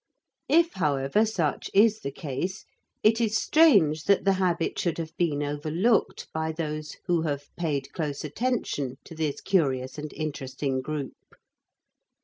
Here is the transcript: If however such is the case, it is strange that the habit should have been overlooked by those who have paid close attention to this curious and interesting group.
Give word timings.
If 0.49 0.73
however 0.73 1.27
such 1.27 1.69
is 1.75 1.99
the 1.99 2.09
case, 2.09 2.65
it 3.03 3.21
is 3.21 3.37
strange 3.37 4.05
that 4.05 4.25
the 4.25 4.33
habit 4.41 4.79
should 4.79 4.97
have 4.97 5.15
been 5.15 5.43
overlooked 5.43 6.27
by 6.33 6.53
those 6.53 6.95
who 7.05 7.21
have 7.21 7.55
paid 7.55 7.93
close 7.93 8.23
attention 8.23 8.97
to 9.03 9.13
this 9.13 9.41
curious 9.41 9.99
and 9.99 10.11
interesting 10.13 10.81
group. 10.81 11.35